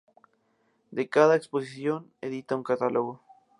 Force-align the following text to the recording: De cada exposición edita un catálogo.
De 0.91 1.07
cada 1.07 1.35
exposición 1.35 2.11
edita 2.21 2.55
un 2.55 2.63
catálogo. 2.63 3.21